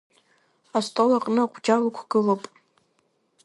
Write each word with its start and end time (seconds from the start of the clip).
Астол 0.77 1.11
аҟны 1.17 1.41
аҟәџьал 1.43 1.83
ықәгылоуп. 1.89 2.43